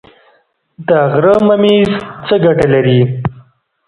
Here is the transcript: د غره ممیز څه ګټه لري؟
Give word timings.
د 0.87 0.89
غره 1.11 1.35
ممیز 1.47 1.91
څه 2.25 2.35
ګټه 2.45 2.67
لري؟ 2.73 2.99